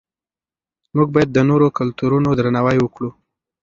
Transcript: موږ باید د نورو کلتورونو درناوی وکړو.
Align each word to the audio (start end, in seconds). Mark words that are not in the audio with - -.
موږ 0.95 1.07
باید 1.15 1.29
د 1.33 1.39
نورو 1.49 1.67
کلتورونو 1.77 2.29
درناوی 2.39 2.77
وکړو. 2.81 3.09